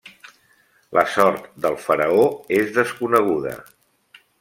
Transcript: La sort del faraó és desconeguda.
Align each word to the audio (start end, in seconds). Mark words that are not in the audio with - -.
La 0.99 1.03
sort 1.17 1.45
del 1.67 1.77
faraó 1.85 2.25
és 2.61 2.77
desconeguda. 2.83 3.59